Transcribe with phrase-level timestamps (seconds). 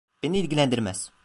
[0.23, 1.11] Beni ilgilendirmez.